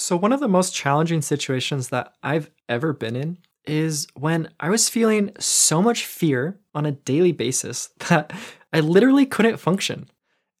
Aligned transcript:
So, 0.00 0.16
one 0.16 0.32
of 0.32 0.38
the 0.38 0.46
most 0.46 0.72
challenging 0.72 1.22
situations 1.22 1.88
that 1.88 2.14
I've 2.22 2.52
ever 2.68 2.92
been 2.92 3.16
in 3.16 3.38
is 3.66 4.06
when 4.14 4.48
I 4.60 4.70
was 4.70 4.88
feeling 4.88 5.32
so 5.40 5.82
much 5.82 6.06
fear 6.06 6.60
on 6.72 6.86
a 6.86 6.92
daily 6.92 7.32
basis 7.32 7.90
that 8.08 8.32
I 8.72 8.78
literally 8.78 9.26
couldn't 9.26 9.56
function. 9.58 10.08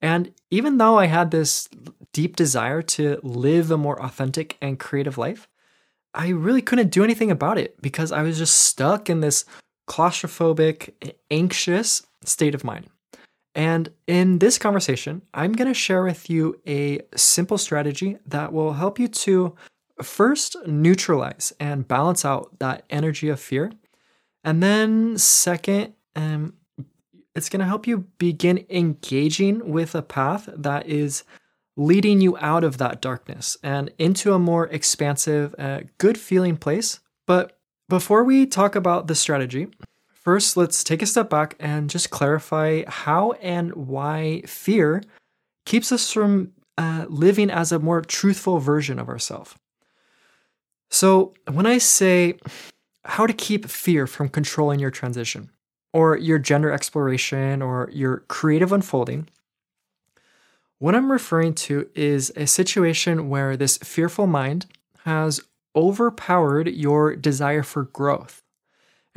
And 0.02 0.34
even 0.50 0.78
though 0.78 0.98
I 0.98 1.06
had 1.06 1.30
this 1.30 1.68
deep 2.12 2.34
desire 2.34 2.82
to 2.82 3.20
live 3.22 3.70
a 3.70 3.78
more 3.78 4.02
authentic 4.02 4.56
and 4.60 4.78
creative 4.78 5.16
life, 5.16 5.48
I 6.14 6.30
really 6.30 6.62
couldn't 6.62 6.90
do 6.90 7.04
anything 7.04 7.30
about 7.30 7.58
it 7.58 7.80
because 7.80 8.10
I 8.10 8.22
was 8.22 8.38
just 8.38 8.56
stuck 8.56 9.08
in 9.08 9.20
this 9.20 9.44
claustrophobic, 9.88 11.14
anxious 11.30 12.04
state 12.24 12.56
of 12.56 12.64
mind. 12.64 12.88
And 13.58 13.90
in 14.06 14.38
this 14.38 14.56
conversation, 14.56 15.22
I'm 15.34 15.52
going 15.52 15.66
to 15.66 15.74
share 15.74 16.04
with 16.04 16.30
you 16.30 16.60
a 16.64 17.00
simple 17.16 17.58
strategy 17.58 18.16
that 18.24 18.52
will 18.52 18.74
help 18.74 19.00
you 19.00 19.08
to 19.08 19.56
first 20.00 20.56
neutralize 20.64 21.52
and 21.58 21.88
balance 21.88 22.24
out 22.24 22.56
that 22.60 22.84
energy 22.88 23.28
of 23.28 23.40
fear. 23.40 23.72
And 24.44 24.62
then, 24.62 25.18
second, 25.18 25.94
um, 26.14 26.54
it's 27.34 27.48
going 27.48 27.58
to 27.58 27.66
help 27.66 27.88
you 27.88 28.06
begin 28.18 28.64
engaging 28.70 29.72
with 29.72 29.96
a 29.96 30.02
path 30.02 30.48
that 30.54 30.86
is 30.86 31.24
leading 31.76 32.20
you 32.20 32.38
out 32.38 32.62
of 32.62 32.78
that 32.78 33.02
darkness 33.02 33.56
and 33.64 33.90
into 33.98 34.34
a 34.34 34.38
more 34.38 34.68
expansive, 34.68 35.52
uh, 35.58 35.80
good 35.98 36.16
feeling 36.16 36.56
place. 36.56 37.00
But 37.26 37.58
before 37.88 38.22
we 38.22 38.46
talk 38.46 38.76
about 38.76 39.08
the 39.08 39.16
strategy, 39.16 39.66
first 40.28 40.58
let's 40.58 40.84
take 40.84 41.00
a 41.00 41.06
step 41.06 41.30
back 41.30 41.54
and 41.58 41.88
just 41.88 42.10
clarify 42.10 42.82
how 42.86 43.32
and 43.40 43.74
why 43.74 44.42
fear 44.44 45.02
keeps 45.64 45.90
us 45.90 46.12
from 46.12 46.52
uh, 46.76 47.06
living 47.08 47.50
as 47.50 47.72
a 47.72 47.78
more 47.78 48.02
truthful 48.02 48.58
version 48.58 48.98
of 48.98 49.08
ourselves. 49.08 49.54
So, 50.90 51.32
when 51.50 51.64
I 51.64 51.78
say 51.78 52.34
how 53.06 53.26
to 53.26 53.32
keep 53.32 53.70
fear 53.70 54.06
from 54.06 54.28
controlling 54.28 54.80
your 54.80 54.90
transition, 54.90 55.48
or 55.94 56.18
your 56.18 56.38
gender 56.38 56.70
exploration, 56.70 57.62
or 57.62 57.88
your 57.90 58.18
creative 58.28 58.70
unfolding, 58.70 59.30
what 60.78 60.94
I'm 60.94 61.10
referring 61.10 61.54
to 61.68 61.88
is 61.94 62.30
a 62.36 62.46
situation 62.46 63.30
where 63.30 63.56
this 63.56 63.78
fearful 63.78 64.26
mind 64.26 64.66
has 65.06 65.40
overpowered 65.74 66.68
your 66.68 67.16
desire 67.16 67.62
for 67.62 67.84
growth. 67.84 68.42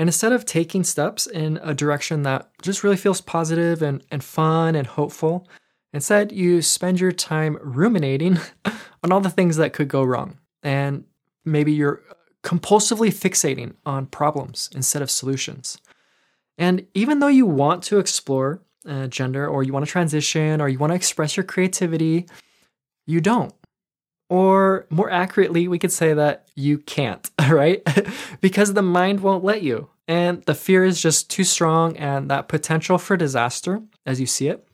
And 0.02 0.07
instead 0.09 0.33
of 0.33 0.45
taking 0.45 0.83
steps 0.83 1.27
in 1.27 1.59
a 1.61 1.75
direction 1.75 2.23
that 2.23 2.49
just 2.63 2.83
really 2.83 2.97
feels 2.97 3.21
positive 3.21 3.83
and, 3.83 4.03
and 4.09 4.23
fun 4.23 4.73
and 4.73 4.88
hopeful, 4.88 5.47
instead 5.94 6.31
you 6.31 6.63
spend 6.63 6.99
your 6.99 7.11
time 7.11 7.59
ruminating 7.61 8.39
on 9.03 9.11
all 9.11 9.22
the 9.22 9.29
things 9.29 9.57
that 9.57 9.73
could 9.73 9.89
go 9.89 10.02
wrong. 10.02 10.39
And 10.63 11.03
maybe 11.45 11.72
you're 11.72 12.02
compulsively 12.44 13.09
fixating 13.09 13.75
on 13.85 14.07
problems 14.07 14.72
instead 14.73 15.03
of 15.03 15.11
solutions. 15.11 15.77
And 16.57 16.88
even 16.95 17.19
though 17.19 17.27
you 17.27 17.45
want 17.45 17.83
to 17.83 17.99
explore 17.99 18.63
uh, 18.88 19.05
gender 19.05 19.47
or 19.47 19.61
you 19.61 19.72
want 19.72 19.85
to 19.85 19.91
transition 19.91 20.61
or 20.61 20.67
you 20.67 20.79
want 20.79 20.89
to 20.89 20.95
express 20.95 21.38
your 21.38 21.44
creativity, 21.44 22.25
you 23.05 23.22
don't. 23.22 23.53
Or 24.31 24.85
more 24.89 25.09
accurately, 25.09 25.67
we 25.67 25.77
could 25.77 25.91
say 25.91 26.13
that 26.13 26.47
you 26.55 26.77
can't, 26.77 27.29
right? 27.49 27.85
because 28.41 28.73
the 28.73 28.81
mind 28.81 29.19
won't 29.19 29.43
let 29.43 29.61
you. 29.61 29.89
And 30.07 30.41
the 30.43 30.55
fear 30.55 30.85
is 30.85 31.01
just 31.01 31.29
too 31.29 31.43
strong, 31.43 31.97
and 31.97 32.31
that 32.31 32.47
potential 32.47 32.97
for 32.97 33.17
disaster, 33.17 33.81
as 34.05 34.21
you 34.21 34.25
see 34.25 34.47
it, 34.47 34.65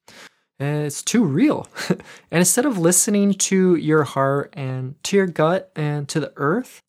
it's 0.59 1.02
too 1.02 1.23
real. 1.23 1.67
and 1.89 2.03
instead 2.30 2.67
of 2.67 2.77
listening 2.77 3.33
to 3.33 3.73
your 3.73 4.03
heart 4.03 4.53
and 4.55 4.94
to 5.05 5.17
your 5.17 5.25
gut 5.25 5.71
and 5.75 6.08
to 6.09 6.19
the 6.19 6.33
earth, 6.36 6.83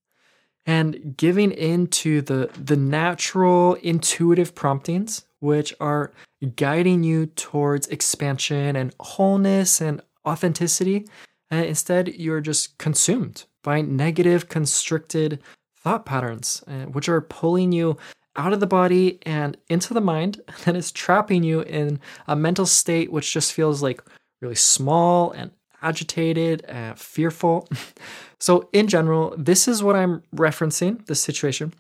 and 0.67 1.17
giving 1.17 1.53
in 1.53 1.87
to 1.87 2.21
the, 2.21 2.51
the 2.63 2.77
natural, 2.77 3.77
intuitive 3.77 4.55
promptings, 4.55 5.25
which 5.41 5.73
are 5.81 6.13
guiding 6.57 7.03
you 7.03 7.25
towards 7.25 7.87
expansion 7.87 8.77
and 8.77 8.95
wholeness 9.01 9.81
and 9.81 10.03
authenticity. 10.27 11.07
And 11.51 11.65
instead, 11.65 12.09
you're 12.09 12.41
just 12.41 12.79
consumed 12.79 13.45
by 13.63 13.81
negative, 13.81 14.49
constricted 14.49 15.41
thought 15.77 16.05
patterns, 16.05 16.63
uh, 16.67 16.87
which 16.87 17.09
are 17.09 17.21
pulling 17.21 17.73
you 17.73 17.97
out 18.37 18.53
of 18.53 18.61
the 18.61 18.67
body 18.67 19.19
and 19.23 19.57
into 19.69 19.95
the 19.95 20.01
mind, 20.01 20.41
and 20.67 20.77
it's 20.77 20.93
trapping 20.93 21.43
you 21.43 21.61
in 21.61 22.01
a 22.27 22.37
mental 22.37 22.67
state 22.67 23.13
which 23.13 23.33
just 23.33 23.53
feels 23.53 23.83
like 23.83 24.03
really 24.41 24.55
small 24.55 25.31
and 25.33 25.51
agitated 25.83 26.65
and 26.67 26.99
fearful. 26.99 27.69
so, 28.39 28.69
in 28.73 28.87
general, 28.87 29.35
this 29.37 29.69
is 29.69 29.83
what 29.83 29.97
I'm 29.97 30.23
referencing 30.35 31.05
this 31.07 31.21
situation 31.21 31.73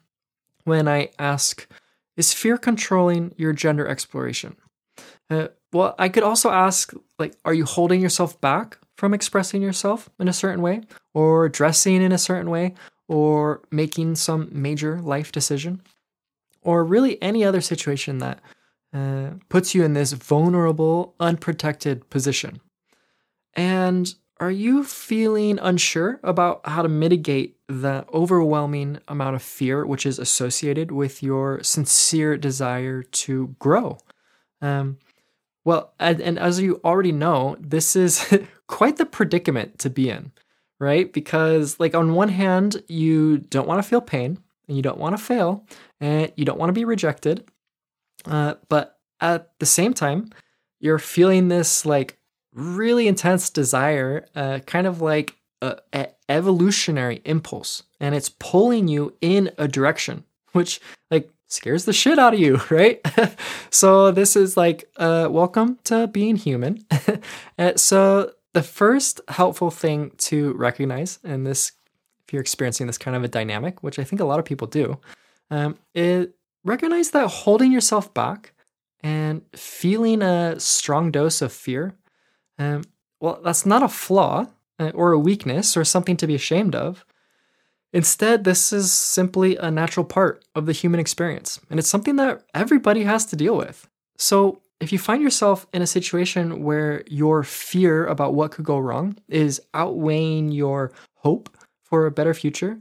when 0.64 0.88
I 0.88 1.10
ask, 1.18 1.66
Is 2.16 2.32
fear 2.32 2.58
controlling 2.58 3.34
your 3.36 3.52
gender 3.52 3.86
exploration? 3.86 4.56
Uh, 5.30 5.48
well, 5.72 5.94
I 5.98 6.08
could 6.08 6.22
also 6.22 6.50
ask, 6.50 6.92
like, 7.18 7.34
are 7.44 7.54
you 7.54 7.64
holding 7.64 8.00
yourself 8.00 8.40
back 8.40 8.78
from 8.98 9.14
expressing 9.14 9.62
yourself 9.62 10.10
in 10.18 10.26
a 10.26 10.32
certain 10.32 10.60
way, 10.60 10.82
or 11.14 11.48
dressing 11.48 12.02
in 12.02 12.10
a 12.10 12.18
certain 12.18 12.50
way, 12.50 12.74
or 13.06 13.62
making 13.70 14.16
some 14.16 14.48
major 14.50 15.00
life 15.00 15.30
decision, 15.30 15.80
or 16.62 16.84
really 16.84 17.22
any 17.22 17.44
other 17.44 17.60
situation 17.60 18.18
that 18.18 18.40
uh, 18.92 19.30
puts 19.48 19.72
you 19.72 19.84
in 19.84 19.94
this 19.94 20.12
vulnerable, 20.12 21.14
unprotected 21.20 22.10
position? 22.10 22.60
And 23.54 24.12
are 24.40 24.50
you 24.50 24.82
feeling 24.82 25.60
unsure 25.60 26.18
about 26.24 26.60
how 26.66 26.82
to 26.82 26.88
mitigate 26.88 27.56
the 27.68 28.04
overwhelming 28.12 28.98
amount 29.06 29.36
of 29.36 29.42
fear 29.42 29.86
which 29.86 30.06
is 30.06 30.18
associated 30.18 30.90
with 30.90 31.22
your 31.22 31.62
sincere 31.62 32.36
desire 32.36 33.04
to 33.04 33.54
grow? 33.60 33.98
Um, 34.60 34.98
well, 35.64 35.92
and, 36.00 36.20
and 36.20 36.38
as 36.38 36.60
you 36.60 36.80
already 36.84 37.12
know, 37.12 37.56
this 37.60 37.94
is 37.94 38.26
quite 38.68 38.96
the 38.96 39.06
predicament 39.06 39.78
to 39.80 39.90
be 39.90 40.10
in, 40.10 40.30
right? 40.78 41.12
Because, 41.12 41.80
like, 41.80 41.94
on 41.94 42.14
one 42.14 42.28
hand, 42.28 42.82
you 42.88 43.38
don't 43.38 43.66
want 43.66 43.82
to 43.82 43.88
feel 43.88 44.00
pain 44.00 44.38
and 44.68 44.76
you 44.76 44.82
don't 44.82 44.98
want 44.98 45.16
to 45.16 45.22
fail 45.22 45.66
and 46.00 46.32
you 46.36 46.44
don't 46.44 46.58
want 46.58 46.68
to 46.68 46.74
be 46.74 46.84
rejected. 46.84 47.44
Uh, 48.24 48.54
but 48.68 48.98
at 49.20 49.58
the 49.58 49.66
same 49.66 49.94
time, 49.94 50.30
you're 50.80 50.98
feeling 50.98 51.48
this, 51.48 51.84
like, 51.84 52.18
really 52.52 53.08
intense 53.08 53.50
desire, 53.50 54.26
uh, 54.34 54.58
kind 54.66 54.86
of 54.86 55.00
like 55.00 55.36
a, 55.62 55.76
a 55.92 56.08
evolutionary 56.28 57.20
impulse, 57.24 57.84
and 58.00 58.14
it's 58.14 58.28
pulling 58.28 58.88
you 58.88 59.14
in 59.20 59.50
a 59.58 59.68
direction, 59.68 60.24
which 60.52 60.80
like 61.10 61.30
scares 61.46 61.84
the 61.84 61.92
shit 61.92 62.18
out 62.18 62.34
of 62.34 62.40
you, 62.40 62.60
right? 62.70 63.00
so 63.70 64.10
this 64.10 64.36
is 64.36 64.56
like, 64.56 64.90
uh, 64.96 65.28
welcome 65.30 65.78
to 65.84 66.06
being 66.06 66.36
human. 66.36 66.84
Uh, 67.58 67.74
so 67.74 68.30
the 68.54 68.62
first 68.62 69.20
helpful 69.28 69.70
thing 69.70 70.12
to 70.18 70.52
recognize 70.54 71.18
in 71.24 71.44
this, 71.44 71.72
if 72.26 72.32
you're 72.32 72.42
experiencing 72.42 72.86
this 72.86 72.98
kind 72.98 73.16
of 73.16 73.24
a 73.24 73.28
dynamic, 73.28 73.82
which 73.82 73.98
I 73.98 74.04
think 74.04 74.20
a 74.20 74.24
lot 74.24 74.38
of 74.38 74.44
people 74.44 74.66
do, 74.66 74.98
um, 75.50 75.78
is 75.94 76.28
recognize 76.64 77.10
that 77.10 77.28
holding 77.28 77.72
yourself 77.72 78.12
back 78.12 78.52
and 79.02 79.42
feeling 79.54 80.22
a 80.22 80.58
strong 80.58 81.10
dose 81.10 81.40
of 81.40 81.52
fear 81.52 81.94
um, 82.58 82.82
well, 83.20 83.40
that's 83.42 83.64
not 83.64 83.82
a 83.82 83.88
flaw 83.88 84.46
uh, 84.78 84.90
or 84.94 85.12
a 85.12 85.18
weakness 85.18 85.76
or 85.76 85.84
something 85.84 86.16
to 86.16 86.26
be 86.26 86.34
ashamed 86.34 86.74
of. 86.74 87.04
Instead, 87.92 88.44
this 88.44 88.72
is 88.72 88.92
simply 88.92 89.56
a 89.56 89.70
natural 89.70 90.04
part 90.04 90.44
of 90.54 90.66
the 90.66 90.72
human 90.72 91.00
experience, 91.00 91.58
and 91.70 91.78
it's 91.78 91.88
something 91.88 92.16
that 92.16 92.42
everybody 92.52 93.04
has 93.04 93.24
to 93.26 93.36
deal 93.36 93.56
with. 93.56 93.88
So, 94.18 94.60
if 94.80 94.92
you 94.92 94.98
find 94.98 95.22
yourself 95.22 95.66
in 95.72 95.82
a 95.82 95.86
situation 95.86 96.62
where 96.62 97.02
your 97.08 97.42
fear 97.42 98.06
about 98.06 98.34
what 98.34 98.52
could 98.52 98.64
go 98.64 98.78
wrong 98.78 99.16
is 99.28 99.60
outweighing 99.74 100.52
your 100.52 100.92
hope 101.14 101.56
for 101.82 102.06
a 102.06 102.10
better 102.10 102.34
future, 102.34 102.78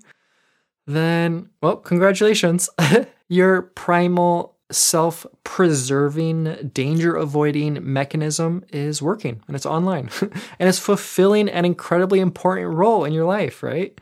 then, 0.86 1.50
well, 1.62 1.78
congratulations. 1.78 2.70
your 3.30 3.64
primal 3.64 4.56
self 4.72 5.26
preserving, 5.44 6.72
danger 6.74 7.16
avoiding 7.16 7.80
mechanism 7.82 8.64
is 8.72 9.02
working 9.02 9.42
and 9.48 9.56
it's 9.56 9.66
online 9.66 10.10
and 10.22 10.70
it's 10.70 10.80
fulfilling 10.80 11.50
an 11.50 11.66
incredibly 11.66 12.20
important 12.20 12.74
role 12.74 13.06
in 13.06 13.14
your 13.14 13.26
life, 13.26 13.64
right? 13.64 14.00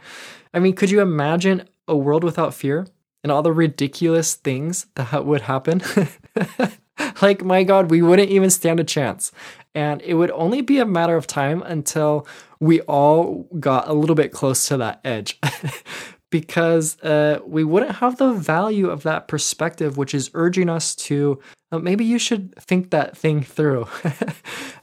I 0.53 0.59
mean, 0.59 0.73
could 0.73 0.89
you 0.89 1.01
imagine 1.01 1.67
a 1.87 1.95
world 1.95 2.23
without 2.23 2.53
fear 2.53 2.87
and 3.23 3.31
all 3.31 3.41
the 3.41 3.53
ridiculous 3.53 4.35
things 4.35 4.87
that 4.95 5.25
would 5.25 5.41
happen? 5.41 5.81
like, 7.21 7.43
my 7.43 7.63
God, 7.63 7.89
we 7.89 8.01
wouldn't 8.01 8.29
even 8.29 8.49
stand 8.49 8.79
a 8.79 8.83
chance. 8.83 9.31
And 9.73 10.01
it 10.01 10.13
would 10.13 10.31
only 10.31 10.61
be 10.61 10.79
a 10.79 10.85
matter 10.85 11.17
of 11.17 11.27
time 11.27 11.61
until 11.63 12.27
we 12.59 12.81
all 12.81 13.47
got 13.59 13.87
a 13.87 13.93
little 13.93 14.15
bit 14.15 14.31
close 14.31 14.67
to 14.67 14.77
that 14.77 15.01
edge 15.03 15.39
because 16.31 16.99
uh, 17.01 17.39
we 17.45 17.63
wouldn't 17.63 17.97
have 17.97 18.17
the 18.17 18.31
value 18.31 18.89
of 18.89 19.03
that 19.03 19.27
perspective, 19.27 19.97
which 19.97 20.13
is 20.13 20.31
urging 20.33 20.69
us 20.69 20.95
to 20.95 21.39
uh, 21.71 21.79
maybe 21.79 22.05
you 22.05 22.17
should 22.17 22.55
think 22.55 22.91
that 22.91 23.17
thing 23.17 23.41
through. 23.41 23.87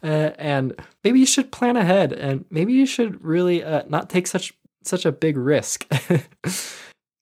uh, 0.02 0.06
and 0.38 0.75
maybe 1.05 1.20
you 1.20 1.26
should 1.26 1.50
plan 1.52 1.76
ahead 1.76 2.12
and 2.12 2.44
maybe 2.50 2.73
you 2.73 2.87
should 2.87 3.23
really 3.25 3.64
uh, 3.64 3.82
not 3.88 4.11
take 4.11 4.26
such 4.26 4.52
such 4.84 5.06
a 5.06 5.12
big 5.12 5.37
risk. 5.37 5.87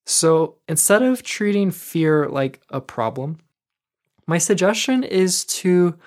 so 0.05 0.55
instead 0.67 1.03
of 1.03 1.21
treating 1.23 1.69
fear 1.69 2.27
like 2.27 2.59
a 2.69 2.81
problem, 2.81 3.37
my 4.27 4.37
suggestion 4.37 5.03
is 5.03 5.45
to 5.45 5.97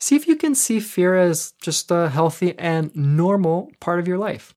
see 0.00 0.16
if 0.16 0.26
you 0.26 0.36
can 0.36 0.54
see 0.54 0.80
fear 0.80 1.16
as 1.16 1.52
just 1.60 1.90
a 1.90 2.08
healthy 2.08 2.58
and 2.58 2.94
normal 2.94 3.72
part 3.80 4.00
of 4.00 4.08
your 4.08 4.18
life. 4.18 4.54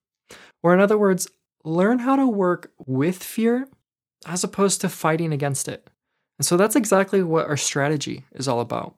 Or, 0.62 0.74
in 0.74 0.80
other 0.80 0.98
words, 0.98 1.28
learn 1.64 2.00
how 2.00 2.16
to 2.16 2.26
work 2.26 2.72
with 2.86 3.22
fear 3.22 3.68
as 4.26 4.44
opposed 4.44 4.80
to 4.80 4.88
fighting 4.88 5.32
against 5.32 5.68
it. 5.68 5.88
And 6.38 6.46
so 6.46 6.56
that's 6.56 6.76
exactly 6.76 7.22
what 7.22 7.46
our 7.46 7.56
strategy 7.56 8.24
is 8.32 8.48
all 8.48 8.60
about. 8.60 8.96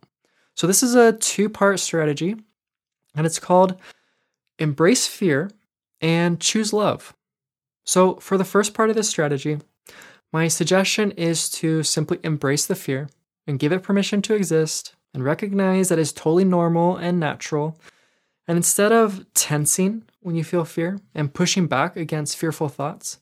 So, 0.57 0.67
this 0.67 0.83
is 0.83 0.95
a 0.95 1.13
two 1.13 1.49
part 1.49 1.81
strategy, 1.81 2.37
and 3.15 3.27
it's 3.27 3.39
called 3.39 3.81
Embrace 4.59 5.07
Fear 5.07 5.51
and 6.01 6.41
Choose 6.41 6.73
Love. 6.73 7.15
So, 7.85 8.17
for 8.17 8.37
the 8.37 8.45
first 8.45 8.75
part 8.75 8.91
of 8.91 8.97
this 8.97 9.09
strategy, 9.09 9.59
my 10.33 10.49
suggestion 10.49 11.13
is 11.13 11.49
to 11.51 11.83
simply 11.83 12.19
embrace 12.23 12.67
the 12.67 12.75
fear 12.75 13.09
and 13.51 13.59
give 13.59 13.73
it 13.73 13.83
permission 13.83 14.23
to 14.23 14.35
exist 14.35 14.95
and 15.13 15.25
recognize 15.25 15.89
that 15.89 15.99
it's 15.99 16.13
totally 16.13 16.45
normal 16.45 16.97
and 16.97 17.21
natural. 17.21 17.79
And 18.49 18.57
instead 18.57 18.93
of 18.93 19.27
tensing 19.35 20.05
when 20.21 20.37
you 20.37 20.45
feel 20.45 20.65
fear 20.65 20.99
and 21.15 21.35
pushing 21.35 21.67
back 21.67 21.97
against 21.97 22.39
fearful 22.39 22.69
thoughts, 22.69 23.19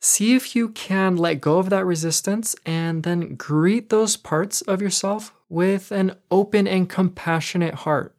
see 0.00 0.34
if 0.34 0.56
you 0.56 0.70
can 0.70 1.16
let 1.16 1.40
go 1.40 1.58
of 1.58 1.70
that 1.70 1.84
resistance 1.84 2.56
and 2.64 3.02
then 3.02 3.34
greet 3.34 3.90
those 3.90 4.16
parts 4.16 4.62
of 4.62 4.80
yourself 4.80 5.34
with 5.48 5.92
an 5.92 6.16
open 6.30 6.66
and 6.66 6.88
compassionate 6.88 7.74
heart. 7.74 8.16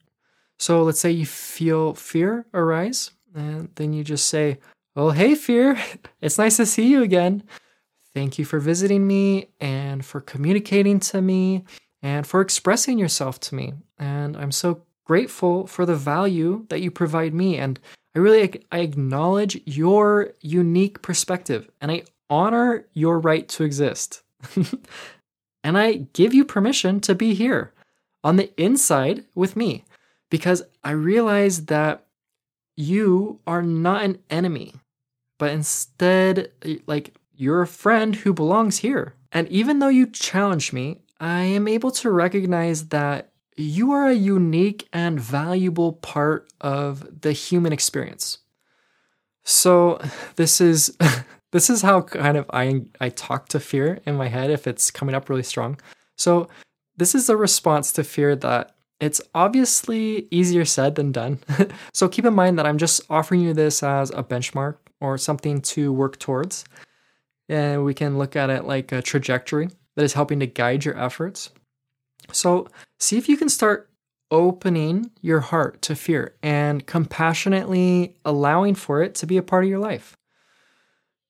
So 0.60 0.84
let's 0.84 1.00
say 1.00 1.12
you 1.12 1.26
feel 1.26 1.94
fear 1.94 2.46
arise, 2.54 3.12
and 3.36 3.70
then 3.76 3.94
you 3.94 4.04
just 4.04 4.28
say, 4.28 4.60
Well, 4.96 5.12
hey, 5.12 5.36
fear, 5.36 5.80
it's 6.22 6.38
nice 6.38 6.58
to 6.58 6.66
see 6.66 6.88
you 6.88 7.04
again. 7.04 7.44
Thank 8.18 8.40
you 8.40 8.46
for 8.46 8.58
visiting 8.60 9.06
me 9.06 9.50
and 9.60 10.04
for 10.04 10.22
communicating 10.22 11.00
to 11.02 11.22
me 11.22 11.66
and 12.02 12.26
for 12.26 12.42
expressing 12.42 12.98
yourself 12.98 13.40
to 13.42 13.54
me. 13.54 13.74
And 14.00 14.36
I'm 14.36 14.52
so 14.52 14.82
grateful 15.06 15.68
for 15.68 15.86
the 15.86 15.96
value 15.96 16.66
that 16.70 16.82
you 16.82 16.90
provide 16.90 17.36
me. 17.36 17.58
And 17.58 17.80
I 18.16 18.20
really 18.20 18.64
I 18.72 18.80
acknowledge 18.80 19.62
your 19.68 20.34
unique 20.42 21.04
perspective 21.04 21.70
and 21.80 21.92
I 21.92 22.06
honor 22.28 22.88
your 22.94 23.20
right 23.20 23.48
to 23.50 23.64
exist. 23.64 24.24
and 25.64 25.78
I 25.78 26.08
give 26.14 26.34
you 26.34 26.44
permission 26.44 27.00
to 27.02 27.14
be 27.14 27.36
here 27.36 27.72
on 28.24 28.38
the 28.38 28.52
inside 28.60 29.26
with 29.36 29.56
me 29.56 29.86
because 30.32 30.64
I 30.84 30.90
realize 30.94 31.66
that 31.66 32.08
you 32.76 33.42
are 33.46 33.62
not 33.62 34.06
an 34.06 34.18
enemy, 34.32 34.74
but 35.38 35.52
instead, 35.52 36.52
like, 36.88 37.14
you're 37.38 37.62
a 37.62 37.68
friend 37.68 38.16
who 38.16 38.34
belongs 38.34 38.80
here. 38.80 39.14
And 39.32 39.48
even 39.50 39.80
though 39.80 39.88
you 39.88 40.08
challenge 40.08 40.74
me, 40.74 41.02
I 41.20 41.44
am 41.44 41.68
able 41.68 41.92
to 41.92 42.12
recognize 42.12 42.88
that 42.90 43.32
you 43.56 43.92
are 43.92 44.08
a 44.08 44.14
unique 44.14 44.88
and 44.92 45.20
valuable 45.20 45.94
part 45.94 46.52
of 46.62 47.22
the 47.22 47.32
human 47.32 47.74
experience. 47.74 48.40
So 49.44 50.00
this 50.36 50.60
is 50.60 50.96
this 51.52 51.70
is 51.70 51.82
how 51.82 52.02
kind 52.02 52.38
of 52.38 52.46
I 52.52 52.82
I 53.00 53.10
talk 53.10 53.50
to 53.50 53.60
fear 53.60 54.00
in 54.06 54.16
my 54.16 54.28
head 54.28 54.50
if 54.50 54.68
it's 54.68 54.92
coming 54.92 55.16
up 55.16 55.30
really 55.30 55.44
strong. 55.44 55.80
So 56.16 56.50
this 56.98 57.14
is 57.14 57.30
a 57.30 57.38
response 57.38 57.92
to 57.94 58.04
fear 58.04 58.36
that 58.36 58.76
it's 59.00 59.22
obviously 59.36 60.28
easier 60.32 60.66
said 60.66 60.96
than 60.96 61.12
done. 61.12 61.40
so 61.94 62.08
keep 62.08 62.26
in 62.26 62.34
mind 62.34 62.58
that 62.58 62.66
I'm 62.66 62.80
just 62.80 63.02
offering 63.10 63.42
you 63.42 63.54
this 63.54 63.84
as 63.84 64.10
a 64.12 64.24
benchmark 64.24 64.78
or 65.00 65.18
something 65.18 65.62
to 65.62 65.94
work 65.94 66.18
towards. 66.18 66.66
And 67.50 67.86
we 67.86 67.94
can 67.94 68.18
look 68.18 68.36
at 68.36 68.50
it 68.50 68.66
like 68.66 68.92
a 68.92 69.02
trajectory 69.02 69.70
that 69.96 70.04
is 70.04 70.14
helping 70.14 70.40
to 70.40 70.48
guide 70.48 70.86
your 70.86 70.98
efforts. 70.98 71.52
So 72.32 72.68
see 73.00 73.18
if 73.18 73.30
you 73.30 73.38
can 73.38 73.50
start 73.50 73.90
opening 74.30 75.12
your 75.22 75.40
heart 75.40 75.82
to 75.82 75.96
fear 75.96 76.36
and 76.44 76.86
compassionately 76.86 78.16
allowing 78.26 78.76
for 78.76 79.02
it 79.02 79.16
to 79.16 79.26
be 79.26 79.38
a 79.38 79.44
part 79.44 79.64
of 79.64 79.70
your 79.70 79.80
life. 79.80 80.18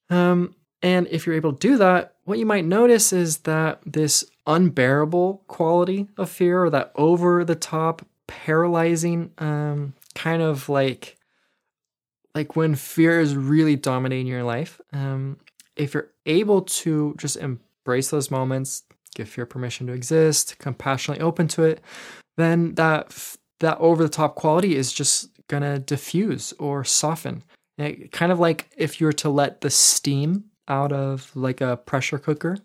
Um, 0.10 0.56
and 0.82 1.08
if 1.08 1.26
you're 1.26 1.36
able 1.36 1.54
to 1.54 1.60
do 1.60 1.78
that, 1.78 2.16
what 2.24 2.40
you 2.40 2.46
might 2.46 2.66
notice 2.66 3.14
is 3.14 3.40
that 3.40 3.80
this 3.86 4.26
unbearable 4.46 5.44
quality 5.48 6.08
of 6.18 6.30
fear 6.30 6.64
or 6.64 6.70
that 6.70 6.92
over 6.96 7.44
the 7.44 7.56
top 7.56 8.06
paralyzing 8.28 9.32
um, 9.38 9.94
kind 10.16 10.42
of 10.42 10.70
like 10.70 11.18
like 12.36 12.56
when 12.56 12.76
fear 12.76 13.20
is 13.20 13.36
really 13.36 13.76
dominating 13.76 14.28
your 14.28 14.44
life 14.44 14.80
um, 14.94 15.38
if 15.78 15.94
you're 15.94 16.10
able 16.26 16.62
to 16.62 17.16
just 17.18 17.38
embrace 17.38 18.10
those 18.10 18.32
moments 18.32 18.84
give 19.16 19.30
fear 19.30 19.46
permission 19.46 19.88
to 19.88 19.94
exist 19.94 20.58
compassionately 20.60 21.24
open 21.24 21.48
to 21.48 21.64
it 21.64 21.82
then 22.38 22.76
that 22.76 23.36
that 23.60 23.78
over 23.80 24.04
the 24.04 24.10
top 24.10 24.36
quality 24.36 24.76
is 24.76 24.94
just 24.94 25.30
gonna 25.48 25.80
diffuse 25.80 26.54
or 26.60 26.84
soften. 26.84 27.44
It, 27.78 28.12
kind 28.12 28.32
of 28.32 28.40
like 28.40 28.70
if 28.78 29.00
you 29.00 29.08
were 29.08 29.14
to 29.14 29.30
let 29.30 29.62
the 29.62 29.70
steam 29.70 30.46
out 30.68 30.92
of 30.92 31.32
like 31.36 31.62
a 31.62 31.78
pressure 31.78 32.18
cooker. 32.18 32.58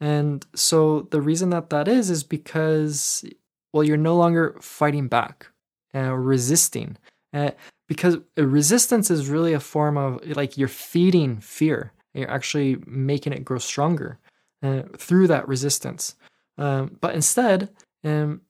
And 0.00 0.46
so 0.54 1.02
the 1.10 1.20
reason 1.20 1.50
that 1.50 1.70
that 1.70 1.88
is 1.88 2.10
is 2.10 2.22
because 2.22 3.24
well 3.72 3.84
you're 3.84 3.96
no 3.96 4.16
longer 4.16 4.56
fighting 4.60 5.08
back 5.08 5.48
uh, 5.94 6.12
resisting. 6.12 6.96
Uh, 7.32 7.50
because 7.88 8.16
resistance 8.36 9.10
is 9.10 9.28
really 9.28 9.52
a 9.52 9.60
form 9.60 9.96
of 9.96 10.24
like 10.36 10.56
you're 10.58 10.68
feeding 10.68 11.38
fear 11.38 11.92
you're 12.18 12.30
actually 12.30 12.76
making 12.86 13.32
it 13.32 13.44
grow 13.44 13.58
stronger 13.58 14.18
uh, 14.62 14.82
through 14.96 15.26
that 15.26 15.46
resistance 15.48 16.14
um, 16.58 16.96
but 17.00 17.14
instead 17.14 17.68
um, 18.04 18.40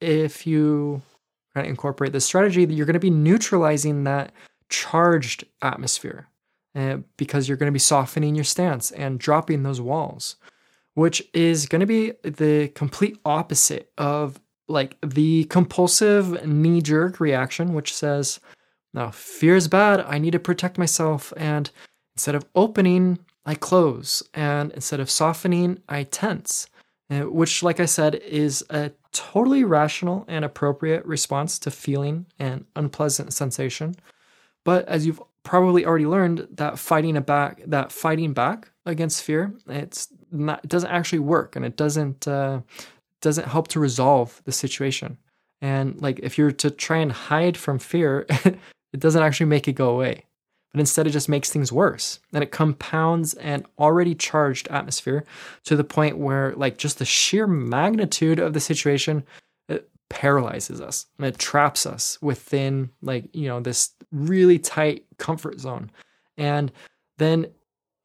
if 0.00 0.46
you 0.46 1.02
kind 1.54 1.66
of 1.66 1.70
incorporate 1.70 2.12
this 2.12 2.24
strategy 2.24 2.64
you're 2.64 2.86
going 2.86 2.94
to 2.94 3.00
be 3.00 3.10
neutralizing 3.10 4.04
that 4.04 4.32
charged 4.68 5.44
atmosphere 5.62 6.28
uh, 6.74 6.98
because 7.16 7.48
you're 7.48 7.56
going 7.56 7.70
to 7.70 7.72
be 7.72 7.78
softening 7.78 8.34
your 8.34 8.44
stance 8.44 8.90
and 8.92 9.18
dropping 9.18 9.62
those 9.62 9.80
walls 9.80 10.36
which 10.94 11.22
is 11.32 11.66
going 11.66 11.80
to 11.80 11.86
be 11.86 12.12
the 12.22 12.68
complete 12.74 13.16
opposite 13.24 13.92
of 13.98 14.40
like 14.68 14.96
the 15.00 15.44
compulsive 15.44 16.46
knee 16.46 16.82
jerk 16.82 17.20
reaction, 17.20 17.72
which 17.72 17.94
says, 17.94 18.40
now, 18.94 19.10
fear 19.10 19.54
is 19.54 19.68
bad. 19.68 20.00
I 20.00 20.18
need 20.18 20.32
to 20.32 20.38
protect 20.38 20.78
myself. 20.78 21.32
And 21.36 21.70
instead 22.18 22.34
of 22.34 22.44
opening, 22.56 23.16
I 23.46 23.54
close. 23.54 24.24
And 24.34 24.72
instead 24.72 24.98
of 24.98 25.08
softening, 25.08 25.80
I 25.88 26.02
tense. 26.02 26.66
Uh, 27.10 27.20
which, 27.20 27.62
like 27.62 27.78
I 27.80 27.86
said, 27.86 28.16
is 28.16 28.62
a 28.68 28.90
totally 29.12 29.62
rational 29.62 30.24
and 30.28 30.44
appropriate 30.44 31.06
response 31.06 31.58
to 31.60 31.70
feeling 31.70 32.26
an 32.38 32.66
unpleasant 32.76 33.32
sensation. 33.32 33.94
But 34.64 34.86
as 34.88 35.06
you've 35.06 35.22
probably 35.42 35.86
already 35.86 36.06
learned, 36.06 36.48
that 36.50 36.78
fighting 36.78 37.16
a 37.16 37.22
back, 37.22 37.62
that 37.66 37.92
fighting 37.92 38.34
back 38.34 38.70
against 38.84 39.22
fear, 39.22 39.54
it's 39.68 40.08
not 40.32 40.64
it 40.64 40.68
doesn't 40.68 40.90
actually 40.90 41.20
work 41.20 41.56
and 41.56 41.64
it 41.64 41.76
doesn't 41.76 42.28
uh, 42.28 42.60
doesn't 43.22 43.48
help 43.48 43.68
to 43.68 43.80
resolve 43.80 44.42
the 44.44 44.52
situation. 44.52 45.16
And 45.62 45.98
like 46.02 46.18
if 46.18 46.36
you're 46.36 46.52
to 46.52 46.70
try 46.70 46.98
and 46.98 47.12
hide 47.12 47.56
from 47.56 47.78
fear, 47.78 48.26
it 48.92 48.98
doesn't 48.98 49.22
actually 49.22 49.46
make 49.46 49.68
it 49.68 49.74
go 49.74 49.88
away. 49.88 50.24
But 50.72 50.80
instead 50.80 51.06
it 51.06 51.10
just 51.10 51.28
makes 51.28 51.50
things 51.50 51.72
worse. 51.72 52.20
And 52.32 52.42
it 52.42 52.52
compounds 52.52 53.34
an 53.34 53.64
already 53.78 54.14
charged 54.14 54.68
atmosphere 54.68 55.24
to 55.64 55.76
the 55.76 55.84
point 55.84 56.18
where 56.18 56.52
like 56.56 56.76
just 56.76 56.98
the 56.98 57.04
sheer 57.04 57.46
magnitude 57.46 58.38
of 58.38 58.52
the 58.52 58.60
situation 58.60 59.24
it 59.68 59.88
paralyzes 60.10 60.80
us 60.80 61.06
and 61.16 61.26
it 61.26 61.38
traps 61.38 61.86
us 61.86 62.18
within 62.20 62.90
like, 63.00 63.34
you 63.34 63.48
know, 63.48 63.60
this 63.60 63.92
really 64.12 64.58
tight 64.58 65.06
comfort 65.16 65.60
zone. 65.60 65.90
And 66.36 66.70
then 67.16 67.46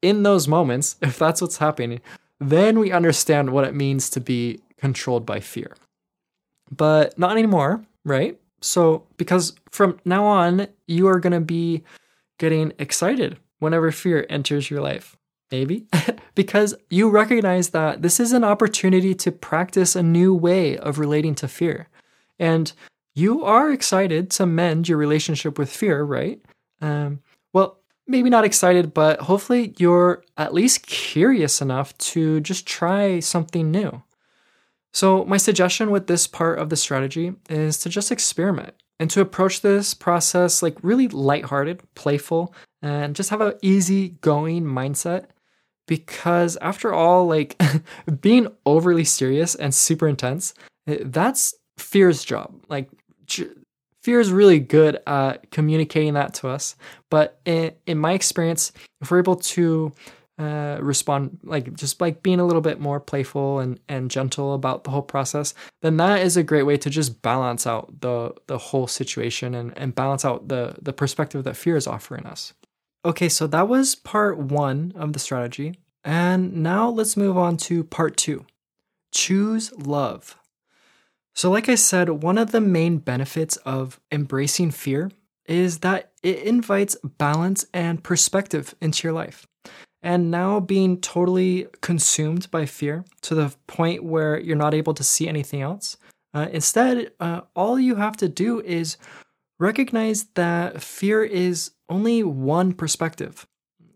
in 0.00 0.22
those 0.22 0.48
moments, 0.48 0.96
if 1.02 1.18
that's 1.18 1.42
what's 1.42 1.58
happening, 1.58 2.00
then 2.40 2.78
we 2.78 2.92
understand 2.92 3.50
what 3.50 3.64
it 3.64 3.74
means 3.74 4.10
to 4.10 4.20
be 4.20 4.60
controlled 4.78 5.24
by 5.24 5.40
fear. 5.40 5.76
But 6.70 7.18
not 7.18 7.32
anymore, 7.32 7.84
right? 8.04 8.38
So, 8.60 9.06
because 9.18 9.54
from 9.70 10.00
now 10.04 10.24
on, 10.24 10.66
you 10.86 11.06
are 11.06 11.20
going 11.20 11.34
to 11.34 11.40
be 11.40 11.84
getting 12.38 12.72
excited 12.78 13.38
whenever 13.58 13.90
fear 13.90 14.26
enters 14.28 14.70
your 14.70 14.80
life. 14.80 15.16
Maybe 15.50 15.86
because 16.34 16.74
you 16.90 17.10
recognize 17.10 17.70
that 17.70 18.02
this 18.02 18.18
is 18.18 18.32
an 18.32 18.44
opportunity 18.44 19.14
to 19.14 19.30
practice 19.30 19.94
a 19.94 20.02
new 20.02 20.34
way 20.34 20.76
of 20.76 20.98
relating 20.98 21.34
to 21.36 21.48
fear. 21.48 21.88
And 22.38 22.72
you 23.14 23.44
are 23.44 23.70
excited 23.70 24.30
to 24.32 24.46
mend 24.46 24.88
your 24.88 24.98
relationship 24.98 25.58
with 25.58 25.70
fear, 25.70 26.02
right? 26.02 26.40
Um, 26.80 27.20
well, 27.52 27.78
maybe 28.06 28.30
not 28.30 28.44
excited, 28.44 28.92
but 28.92 29.20
hopefully 29.20 29.74
you're 29.78 30.24
at 30.36 30.54
least 30.54 30.86
curious 30.86 31.60
enough 31.60 31.96
to 31.98 32.40
just 32.40 32.66
try 32.66 33.20
something 33.20 33.70
new. 33.70 34.02
So, 34.92 35.24
my 35.24 35.36
suggestion 35.36 35.90
with 35.90 36.06
this 36.06 36.26
part 36.26 36.58
of 36.58 36.70
the 36.70 36.76
strategy 36.76 37.34
is 37.48 37.78
to 37.78 37.88
just 37.88 38.12
experiment 38.12 38.74
and 39.00 39.10
to 39.10 39.20
approach 39.20 39.60
this 39.60 39.94
process 39.94 40.62
like 40.62 40.76
really 40.82 41.08
lighthearted, 41.08 41.82
playful, 41.94 42.54
and 42.82 43.16
just 43.16 43.30
have 43.30 43.40
an 43.40 43.54
easy 43.62 44.10
going 44.20 44.64
mindset 44.64 45.26
because 45.86 46.56
after 46.58 46.92
all 46.92 47.26
like 47.26 47.60
being 48.20 48.48
overly 48.66 49.04
serious 49.04 49.54
and 49.54 49.74
super 49.74 50.08
intense 50.08 50.54
eh, 50.86 50.98
that's 51.02 51.54
fear's 51.78 52.24
job. 52.24 52.54
Like 52.68 52.88
fear 54.02 54.20
is 54.20 54.30
really 54.30 54.60
good 54.60 54.98
at 55.06 55.50
communicating 55.50 56.14
that 56.14 56.34
to 56.34 56.48
us. 56.48 56.76
But 57.10 57.40
in, 57.44 57.72
in 57.86 57.98
my 57.98 58.12
experience 58.12 58.72
if 59.00 59.10
we're 59.10 59.18
able 59.18 59.36
to 59.36 59.92
uh, 60.36 60.78
respond 60.80 61.38
like 61.44 61.74
just 61.74 62.00
like 62.00 62.22
being 62.22 62.40
a 62.40 62.44
little 62.44 62.60
bit 62.60 62.80
more 62.80 62.98
playful 62.98 63.60
and 63.60 63.78
and 63.88 64.10
gentle 64.10 64.52
about 64.52 64.82
the 64.82 64.90
whole 64.90 65.02
process 65.02 65.54
then 65.80 65.96
that 65.96 66.22
is 66.22 66.36
a 66.36 66.42
great 66.42 66.64
way 66.64 66.76
to 66.76 66.90
just 66.90 67.22
balance 67.22 67.68
out 67.68 68.00
the 68.00 68.34
the 68.48 68.58
whole 68.58 68.88
situation 68.88 69.54
and 69.54 69.72
and 69.78 69.94
balance 69.94 70.24
out 70.24 70.48
the 70.48 70.74
the 70.82 70.92
perspective 70.92 71.44
that 71.44 71.56
fear 71.56 71.76
is 71.76 71.86
offering 71.86 72.26
us. 72.26 72.52
Okay 73.04 73.28
so 73.28 73.46
that 73.46 73.68
was 73.68 73.94
part 73.94 74.36
one 74.38 74.92
of 74.96 75.12
the 75.12 75.20
strategy. 75.20 75.78
And 76.02 76.56
now 76.56 76.88
let's 76.88 77.16
move 77.16 77.38
on 77.38 77.56
to 77.58 77.84
part 77.84 78.16
two. 78.16 78.44
Choose 79.12 79.72
love. 79.74 80.36
So 81.32 81.48
like 81.48 81.68
i 81.68 81.76
said 81.76 82.08
one 82.08 82.38
of 82.38 82.50
the 82.50 82.60
main 82.60 82.98
benefits 82.98 83.56
of 83.58 84.00
embracing 84.10 84.72
fear 84.72 85.12
is 85.46 85.78
that 85.80 86.10
it 86.24 86.40
invites 86.40 86.96
balance 87.18 87.66
and 87.72 88.02
perspective 88.02 88.74
into 88.80 89.06
your 89.06 89.12
life 89.12 89.46
and 90.04 90.30
now 90.30 90.60
being 90.60 91.00
totally 91.00 91.66
consumed 91.80 92.50
by 92.50 92.66
fear 92.66 93.06
to 93.22 93.34
the 93.34 93.54
point 93.66 94.04
where 94.04 94.38
you're 94.38 94.54
not 94.54 94.74
able 94.74 94.92
to 94.92 95.02
see 95.02 95.26
anything 95.26 95.62
else. 95.62 95.96
Uh, 96.34 96.46
instead, 96.52 97.10
uh, 97.20 97.40
all 97.56 97.80
you 97.80 97.94
have 97.94 98.14
to 98.18 98.28
do 98.28 98.60
is 98.60 98.98
recognize 99.58 100.24
that 100.34 100.82
fear 100.82 101.24
is 101.24 101.70
only 101.88 102.22
one 102.22 102.74
perspective. 102.74 103.46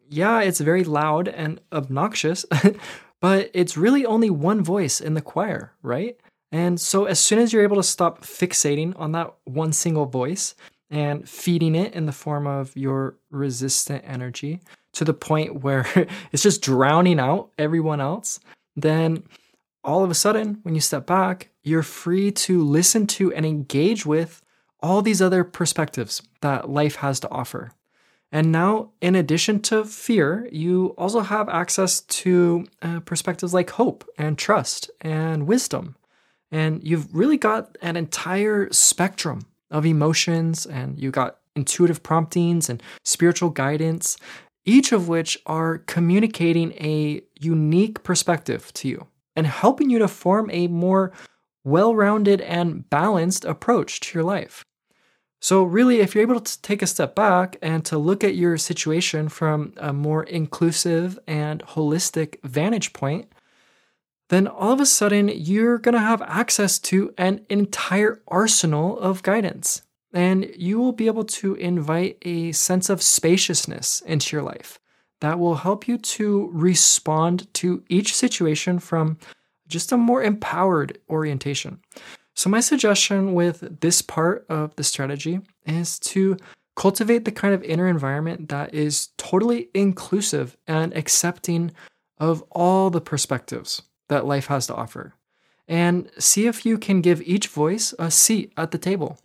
Yeah, 0.09 0.41
it's 0.41 0.61
very 0.61 0.83
loud 0.83 1.29
and 1.29 1.61
obnoxious, 1.73 2.47
but 3.21 3.50
it's 3.53 3.77
really 3.77 4.07
only 4.07 4.31
one 4.31 4.65
voice 4.65 5.03
in 5.03 5.12
the 5.12 5.21
choir, 5.21 5.75
right? 5.83 6.19
And 6.50 6.81
so, 6.81 7.05
as 7.05 7.21
soon 7.21 7.38
as 7.38 7.53
you're 7.53 7.62
able 7.62 7.77
to 7.77 7.83
stop 7.83 8.23
fixating 8.23 8.99
on 8.99 9.12
that 9.12 9.35
one 9.45 9.75
single 9.75 10.07
voice 10.07 10.55
and 10.88 11.29
feeding 11.29 11.75
it 11.75 11.93
in 11.93 12.07
the 12.07 12.12
form 12.12 12.47
of 12.47 12.75
your 12.75 13.19
resistant 13.31 14.05
energy, 14.07 14.61
to 14.99 15.05
the 15.05 15.14
point 15.14 15.62
where 15.62 15.87
it's 16.33 16.43
just 16.43 16.61
drowning 16.61 17.21
out 17.21 17.50
everyone 17.57 18.00
else, 18.00 18.40
then 18.75 19.23
all 19.85 20.02
of 20.02 20.11
a 20.11 20.14
sudden, 20.14 20.59
when 20.62 20.75
you 20.75 20.81
step 20.81 21.07
back, 21.07 21.50
you're 21.62 21.85
free 21.85 22.33
to 22.33 22.64
listen 22.64 23.07
to 23.07 23.33
and 23.33 23.47
engage 23.47 24.05
with 24.05 24.43
all 24.81 25.00
these 25.00 25.23
other 25.23 25.45
perspectives 25.45 26.21
that 26.40 26.69
life 26.69 26.97
has 26.97 27.21
to 27.21 27.31
offer. 27.31 27.71
And 28.33 28.50
now, 28.50 28.90
in 29.00 29.14
addition 29.14 29.61
to 29.62 29.85
fear, 29.85 30.49
you 30.50 30.95
also 30.99 31.21
have 31.21 31.49
access 31.49 32.00
to 32.00 32.67
uh, 32.83 33.00
perspectives 33.00 33.55
like 33.55 33.71
hope 33.71 34.05
and 34.19 34.37
trust 34.37 34.90
and 35.00 35.47
wisdom. 35.47 35.95
And 36.50 36.83
you've 36.83 37.14
really 37.14 37.38
got 37.38 37.78
an 37.83 37.97
entire 37.97 38.69
spectrum 38.73 39.43
of 39.71 39.87
emotions, 39.87 40.67
and 40.67 40.99
you 40.99 41.11
got 41.11 41.38
intuitive 41.55 42.02
promptings 42.02 42.69
and 42.69 42.83
spiritual 43.05 43.50
guidance 43.50 44.17
each 44.69 44.93
of 44.93 45.09
which 45.09 45.39
are 45.47 45.79
communicating 45.79 46.73
a 46.73 47.23
unique 47.41 48.03
perspective 48.03 48.71
to 48.75 48.87
you 48.87 49.07
and 49.35 49.47
helping 49.47 49.89
you 49.89 49.99
to 49.99 50.09
form 50.09 50.51
a 50.53 50.69
more 50.69 51.11
well 51.65 51.95
rounded 51.95 52.43
and 52.43 52.89
balanced 52.91 53.47
approach 53.47 54.01
to 54.01 54.19
your 54.19 54.25
life. 54.25 54.65
So, 55.41 55.63
really, 55.63 56.01
if 56.01 56.15
you're 56.15 56.23
able 56.23 56.41
to 56.41 56.63
take 56.63 56.83
a 56.83 56.87
step 56.87 57.15
back 57.15 57.57
and 57.63 57.83
to 57.87 57.97
look 57.97 58.23
at 58.23 58.35
your 58.35 58.59
situation 58.59 59.31
from 59.31 59.73
a 59.79 59.93
more 59.93 60.25
inclusive 60.25 61.19
and 61.27 61.63
holistic 61.63 62.43
vantage 62.43 62.93
point, 62.93 63.33
then 64.29 64.47
all 64.47 64.73
of 64.73 64.81
a 64.81 64.87
sudden 64.87 65.29
you're 65.29 65.79
going 65.79 65.95
to 65.95 66.01
have 66.01 66.21
access 66.23 66.79
to 66.81 67.15
an 67.17 67.47
entire 67.49 68.21
arsenal 68.29 68.99
of 68.99 69.23
guidance 69.23 69.83
and 70.12 70.50
you 70.57 70.79
will 70.79 70.93
be 70.93 71.07
able 71.07 71.25
to 71.25 71.55
invite 71.55 72.19
a 72.23 72.53
sense 72.53 72.88
of 72.88 73.03
spaciousness 73.03 74.00
into 74.03 74.35
your 74.35 74.43
life 74.43 74.81
that 75.21 75.38
will 75.38 75.57
help 75.57 75.88
you 75.88 75.99
to 75.99 76.49
respond 76.53 77.53
to 77.55 77.83
each 77.88 78.15
situation 78.15 78.79
from 78.79 79.19
just 79.67 79.93
a 79.93 79.97
more 79.97 80.23
empowered 80.23 80.99
orientation. 81.11 81.81
So, 82.35 82.49
my 82.49 82.61
suggestion 82.61 83.35
with 83.35 83.81
this 83.81 84.00
part 84.00 84.47
of 84.49 84.75
the 84.77 84.85
strategy 84.85 85.41
is 85.67 85.99
to 86.00 86.37
cultivate 86.77 87.25
the 87.25 87.33
kind 87.33 87.53
of 87.53 87.65
inner 87.65 87.88
environment 87.88 88.49
that 88.49 88.73
is 88.73 89.09
totally 89.17 89.69
inclusive 89.75 90.57
and 90.67 90.97
accepting 90.97 91.73
of 92.19 92.43
all 92.50 92.91
the 92.91 93.00
perspectives 93.00 93.83
that 94.09 94.25
life 94.25 94.47
has 94.47 94.69
to 94.69 94.75
offer. 94.75 95.15
And 95.67 96.11
see 96.19 96.47
if 96.47 96.65
you 96.65 96.79
can 96.79 97.03
give 97.03 97.21
each 97.23 97.49
voice 97.49 97.93
a 97.99 98.11
seat 98.11 98.53
at 98.57 98.71
the 98.71 98.79
table. 98.79 99.19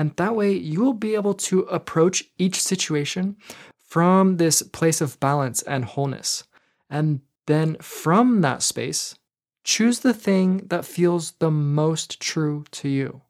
And 0.00 0.16
that 0.16 0.34
way, 0.34 0.52
you 0.54 0.80
will 0.80 0.94
be 0.94 1.14
able 1.14 1.34
to 1.34 1.60
approach 1.64 2.24
each 2.38 2.58
situation 2.58 3.36
from 3.76 4.38
this 4.38 4.62
place 4.62 5.02
of 5.02 5.20
balance 5.20 5.60
and 5.60 5.84
wholeness. 5.84 6.44
And 6.88 7.20
then 7.46 7.76
from 7.82 8.40
that 8.40 8.62
space, 8.62 9.16
choose 9.62 9.98
the 10.00 10.14
thing 10.14 10.68
that 10.68 10.86
feels 10.86 11.32
the 11.32 11.50
most 11.50 12.18
true 12.18 12.64
to 12.70 12.88
you, 12.88 13.20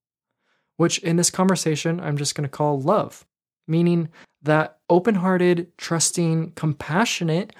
which 0.76 0.98
in 0.98 1.16
this 1.16 1.28
conversation, 1.28 1.98
I'm 1.98 2.16
just 2.16 2.36
going 2.36 2.48
to 2.48 2.56
call 2.56 2.80
love, 2.80 3.26
meaning 3.66 4.08
that 4.40 4.78
open 4.88 5.16
hearted, 5.16 5.76
trusting, 5.76 6.52
compassionate, 6.52 7.52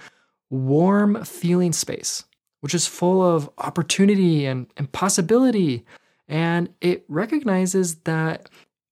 warm 0.50 1.25
feeling 1.25 1.73
space, 1.73 2.23
which 2.61 2.75
is 2.75 2.87
full 2.87 3.23
of 3.23 3.50
opportunity 3.59 4.47
and, 4.47 4.69
and 4.76 4.93
possibility. 4.93 5.85
And 6.29 6.69
it 6.81 7.05
recognizes 7.09 7.97
that 8.02 8.49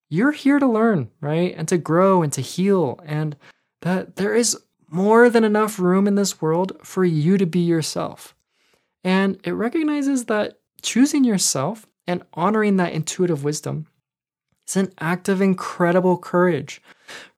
you're 0.08 0.32
here 0.32 0.58
to 0.58 0.66
learn, 0.66 1.10
right? 1.20 1.54
And 1.56 1.68
to 1.68 1.78
grow 1.78 2.22
and 2.22 2.32
to 2.32 2.40
heal, 2.40 3.00
and 3.04 3.36
that 3.82 4.16
there 4.16 4.34
is 4.34 4.56
more 4.90 5.28
than 5.28 5.44
enough 5.44 5.78
room 5.78 6.06
in 6.06 6.14
this 6.14 6.40
world 6.40 6.72
for 6.82 7.04
you 7.04 7.36
to 7.38 7.46
be 7.46 7.60
yourself. 7.60 8.34
And 9.04 9.38
it 9.44 9.52
recognizes 9.52 10.24
that 10.26 10.58
choosing 10.82 11.24
yourself 11.24 11.86
and 12.06 12.22
honoring 12.32 12.76
that 12.76 12.92
intuitive 12.92 13.44
wisdom 13.44 13.86
is 14.66 14.76
an 14.76 14.92
act 14.98 15.28
of 15.28 15.40
incredible 15.40 16.16
courage, 16.16 16.82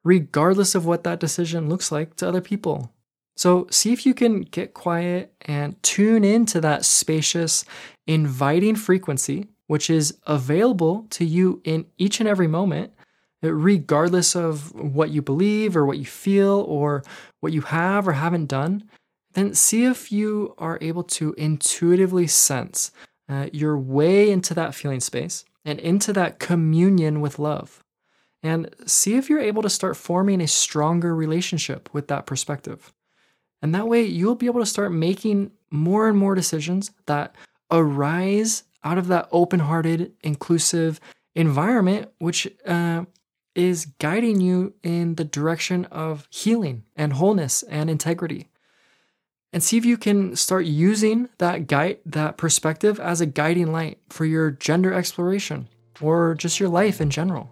regardless 0.04 0.74
of 0.74 0.86
what 0.86 1.04
that 1.04 1.20
decision 1.20 1.68
looks 1.68 1.90
like 1.90 2.16
to 2.16 2.28
other 2.28 2.40
people. 2.40 2.92
So, 3.36 3.66
see 3.70 3.92
if 3.92 4.04
you 4.04 4.12
can 4.12 4.42
get 4.42 4.74
quiet 4.74 5.32
and 5.42 5.82
tune 5.82 6.24
into 6.24 6.60
that 6.60 6.84
spacious, 6.84 7.64
inviting 8.06 8.76
frequency 8.76 9.46
which 9.70 9.88
is 9.88 10.18
available 10.26 11.06
to 11.10 11.24
you 11.24 11.60
in 11.62 11.86
each 11.96 12.18
and 12.18 12.28
every 12.28 12.48
moment, 12.48 12.92
regardless 13.40 14.34
of 14.34 14.74
what 14.74 15.10
you 15.10 15.22
believe 15.22 15.76
or 15.76 15.86
what 15.86 15.96
you 15.96 16.04
feel 16.04 16.64
or 16.66 17.04
what 17.38 17.52
you 17.52 17.60
have 17.60 18.08
or 18.08 18.14
haven't 18.14 18.46
done, 18.46 18.82
then 19.34 19.54
see 19.54 19.84
if 19.84 20.10
you 20.10 20.56
are 20.58 20.76
able 20.80 21.04
to 21.04 21.34
intuitively 21.34 22.26
sense 22.26 22.90
uh, 23.28 23.46
your 23.52 23.78
way 23.78 24.28
into 24.28 24.54
that 24.54 24.74
feeling 24.74 24.98
space 24.98 25.44
and 25.64 25.78
into 25.78 26.12
that 26.12 26.40
communion 26.40 27.20
with 27.20 27.38
love. 27.38 27.84
And 28.42 28.74
see 28.86 29.14
if 29.14 29.30
you're 29.30 29.38
able 29.38 29.62
to 29.62 29.70
start 29.70 29.96
forming 29.96 30.40
a 30.40 30.48
stronger 30.48 31.14
relationship 31.14 31.88
with 31.92 32.08
that 32.08 32.26
perspective. 32.26 32.92
And 33.62 33.72
that 33.76 33.86
way, 33.86 34.02
you'll 34.02 34.34
be 34.34 34.46
able 34.46 34.58
to 34.58 34.66
start 34.66 34.90
making 34.90 35.52
more 35.70 36.08
and 36.08 36.18
more 36.18 36.34
decisions 36.34 36.90
that 37.06 37.36
arise 37.70 38.64
out 38.84 38.98
of 38.98 39.08
that 39.08 39.28
open 39.32 39.60
hearted, 39.60 40.12
inclusive 40.22 41.00
environment, 41.34 42.10
which 42.18 42.48
uh, 42.66 43.04
is 43.54 43.86
guiding 43.98 44.40
you 44.40 44.74
in 44.82 45.16
the 45.16 45.24
direction 45.24 45.84
of 45.86 46.26
healing 46.30 46.84
and 46.96 47.14
wholeness 47.14 47.62
and 47.64 47.90
integrity. 47.90 48.48
And 49.52 49.62
see 49.62 49.76
if 49.76 49.84
you 49.84 49.96
can 49.96 50.36
start 50.36 50.64
using 50.64 51.28
that 51.38 51.66
guide, 51.66 51.98
that 52.06 52.36
perspective 52.36 53.00
as 53.00 53.20
a 53.20 53.26
guiding 53.26 53.72
light 53.72 53.98
for 54.08 54.24
your 54.24 54.52
gender 54.52 54.92
exploration 54.92 55.68
or 56.00 56.34
just 56.36 56.60
your 56.60 56.68
life 56.68 57.00
in 57.00 57.10
general. 57.10 57.50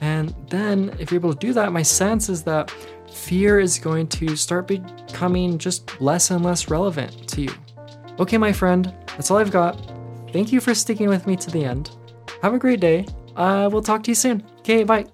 And 0.00 0.34
then, 0.50 0.96
if 0.98 1.10
you're 1.10 1.20
able 1.20 1.32
to 1.32 1.38
do 1.38 1.52
that, 1.52 1.72
my 1.72 1.82
sense 1.82 2.28
is 2.28 2.42
that 2.44 2.72
fear 3.12 3.60
is 3.60 3.78
going 3.78 4.08
to 4.08 4.36
start 4.36 4.66
becoming 4.66 5.58
just 5.58 6.00
less 6.00 6.30
and 6.30 6.44
less 6.44 6.68
relevant 6.68 7.28
to 7.28 7.42
you. 7.42 7.52
Okay, 8.18 8.38
my 8.38 8.52
friend, 8.52 8.92
that's 9.08 9.30
all 9.30 9.38
I've 9.38 9.50
got. 9.50 10.01
Thank 10.32 10.52
you 10.52 10.60
for 10.60 10.74
sticking 10.74 11.08
with 11.08 11.26
me 11.26 11.36
to 11.36 11.50
the 11.50 11.64
end. 11.64 11.90
Have 12.42 12.54
a 12.54 12.58
great 12.58 12.80
day. 12.80 13.06
Uh, 13.36 13.68
we'll 13.70 13.82
talk 13.82 14.02
to 14.04 14.10
you 14.10 14.14
soon. 14.14 14.42
Okay, 14.60 14.84
bye. 14.84 15.11